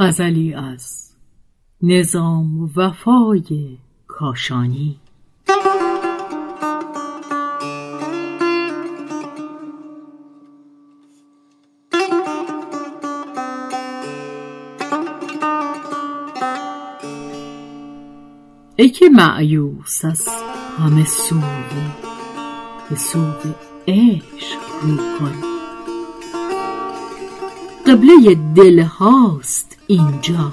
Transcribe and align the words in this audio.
غزلی 0.00 0.54
از 0.54 1.10
نظام 1.82 2.70
وفای 2.76 3.78
کاشانی. 4.06 4.96
ای 18.76 18.88
که 18.88 19.08
معیوس 19.08 20.04
از 20.04 20.28
همه 20.78 21.04
سوی 21.04 21.40
به 22.90 22.96
سوی 22.96 23.54
عشق 23.88 24.58
رو 24.82 24.96
کن 24.96 25.34
قبله 27.86 28.34
دل 28.54 28.80
هاست 28.80 29.77
اینجا. 29.90 30.52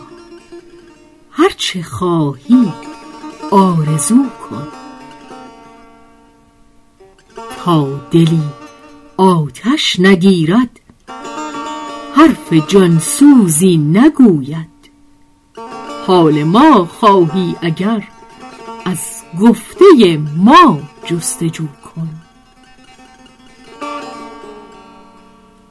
هرچه 1.31 1.83
خواهی 1.83 2.73
آرزو 3.51 4.25
کن. 4.49 4.67
تا 7.57 7.87
دلی 8.11 8.43
آتش 9.17 9.99
نگیرد 9.99 10.79
حرف 12.15 12.53
جانسوزی 12.67 13.77
نگوید. 13.77 14.75
حال 16.07 16.43
ما 16.43 16.85
خواهی 16.85 17.55
اگر 17.61 18.07
از 18.85 19.23
گفته 19.41 19.85
ما 20.37 20.79
جستجو 21.05 21.67
کن. 21.67 22.09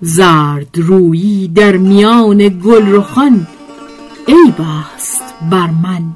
زرد 0.00 0.78
رویی 0.78 1.48
در 1.48 1.76
میان 1.76 2.48
گل 2.48 2.92
رخان 2.92 3.46
عیب 4.28 4.60
است 4.60 5.22
بر 5.50 5.70
من. 5.70 6.14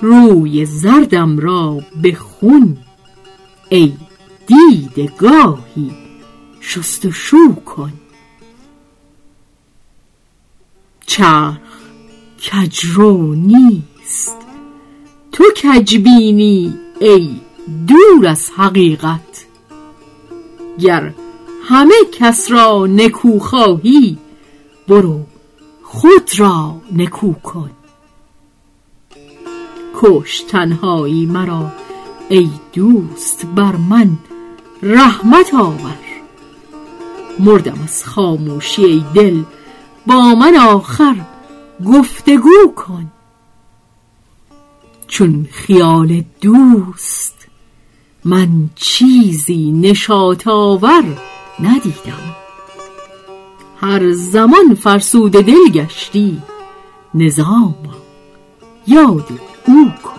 روی 0.00 0.64
زردم 0.64 1.38
را 1.38 1.80
به 2.02 2.14
خون. 2.14 2.76
ای 3.68 3.92
دیده 4.46 5.12
گاهی 5.18 5.90
شستشو 6.60 7.54
کن. 7.54 7.92
چرخ 11.06 11.58
کجرو 12.52 13.34
نیست. 13.34 14.36
تو 15.32 15.44
کجبینی 15.62 16.74
ای 17.00 17.40
دور 17.88 18.26
از 18.26 18.50
حقیقت. 18.56 19.46
گر 20.80 21.14
همه 21.68 21.94
کس 22.12 22.50
را 22.50 22.86
نکو 22.86 23.38
خواهی 23.38 24.18
برو 24.88 25.26
خود 25.94 26.30
را 26.38 26.80
نکو 26.92 27.32
کن. 27.32 27.70
کش 30.00 30.40
تنهایی 30.40 31.26
مرا 31.26 31.72
ای 32.28 32.50
دوست 32.72 33.46
بر 33.46 33.76
من 33.76 34.18
رحمت 34.82 35.54
آور. 35.54 35.98
مردم 37.38 37.80
از 37.84 38.04
خاموشی 38.04 38.84
ای 38.84 39.04
دل 39.14 39.42
با 40.06 40.34
من 40.34 40.56
آخر 40.56 41.16
گفتگو 41.86 42.72
کن. 42.76 43.12
چون 45.06 45.48
خیال 45.52 46.24
دوست 46.40 47.46
من 48.24 48.70
چیزی 48.74 49.72
نشاط 49.72 50.48
آور 50.48 51.04
ندیدم. 51.60 52.43
هر 53.84 54.12
زمان 54.12 54.74
فرسوده 54.74 55.42
دل 55.42 55.68
گشتی 55.74 56.42
نظام 57.14 57.74
یاد 58.86 59.28
او 59.66 59.90
کن. 60.04 60.10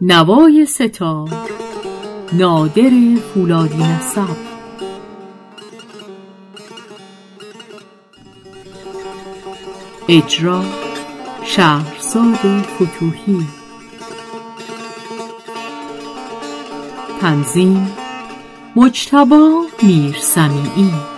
نوای 0.00 0.66
ستار 0.66 1.28
نادر 2.32 2.90
فولادی 3.34 3.76
نسب 3.76 4.43
اجرا 10.08 10.64
شهرزاد 11.44 12.62
فتوحی 12.62 13.46
تنظیم 17.20 17.92
مجتبا 18.76 19.66
میرسمیعی. 19.82 21.13